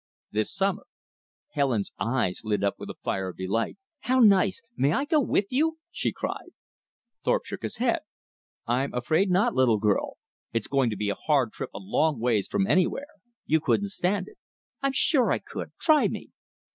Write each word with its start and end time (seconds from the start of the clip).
"This 0.31 0.51
summer." 0.51 0.87
Helen's 1.49 1.91
eyes 1.99 2.41
lit 2.43 2.63
up 2.63 2.79
with 2.79 2.89
a 2.89 2.95
fire 3.03 3.27
of 3.29 3.37
delight. 3.37 3.77
"How 3.99 4.17
nice! 4.17 4.59
May 4.75 4.93
I 4.93 5.05
go 5.05 5.21
with 5.21 5.45
you?" 5.51 5.77
she 5.91 6.11
cried. 6.11 6.53
Thorpe 7.23 7.45
shook 7.45 7.61
his 7.61 7.77
head. 7.77 7.99
"I'm 8.65 8.95
afraid 8.95 9.29
not, 9.29 9.53
little 9.53 9.77
girl. 9.77 10.17
It's 10.53 10.65
going 10.65 10.89
to 10.89 10.97
be 10.97 11.11
a 11.11 11.15
hard 11.27 11.51
trip 11.51 11.69
a 11.71 11.77
long 11.77 12.19
ways 12.19 12.47
from 12.47 12.65
anywhere. 12.65 13.13
You 13.45 13.59
couldn't 13.61 13.89
stand 13.89 14.27
it." 14.27 14.39
"I'm 14.81 14.93
sure 14.93 15.31
I 15.31 15.37
could. 15.37 15.69
Try 15.79 16.07
me." 16.07 16.31